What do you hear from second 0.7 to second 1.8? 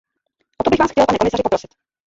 vás chtěl, pane komisaři, poprosit.